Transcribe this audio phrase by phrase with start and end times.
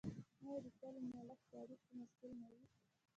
[0.45, 2.65] آیا د کلي ملک د اړیکو مسوول نه وي؟